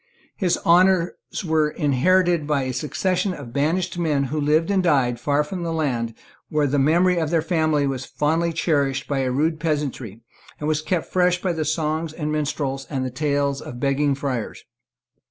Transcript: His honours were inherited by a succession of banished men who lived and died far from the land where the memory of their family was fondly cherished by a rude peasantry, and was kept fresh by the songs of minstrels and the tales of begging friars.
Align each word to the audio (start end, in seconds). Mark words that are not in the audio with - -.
His 0.35 0.57
honours 0.65 1.11
were 1.45 1.69
inherited 1.69 2.47
by 2.47 2.63
a 2.63 2.73
succession 2.73 3.35
of 3.35 3.53
banished 3.53 3.99
men 3.99 4.23
who 4.33 4.41
lived 4.41 4.71
and 4.71 4.81
died 4.81 5.19
far 5.19 5.43
from 5.43 5.61
the 5.61 5.71
land 5.71 6.15
where 6.49 6.65
the 6.65 6.79
memory 6.79 7.19
of 7.19 7.29
their 7.29 7.43
family 7.43 7.85
was 7.85 8.03
fondly 8.05 8.51
cherished 8.51 9.07
by 9.07 9.19
a 9.19 9.29
rude 9.29 9.59
peasantry, 9.59 10.21
and 10.59 10.67
was 10.67 10.81
kept 10.81 11.05
fresh 11.13 11.39
by 11.39 11.53
the 11.53 11.65
songs 11.65 12.13
of 12.13 12.27
minstrels 12.29 12.87
and 12.89 13.05
the 13.05 13.11
tales 13.11 13.61
of 13.61 13.79
begging 13.79 14.15
friars. 14.15 14.63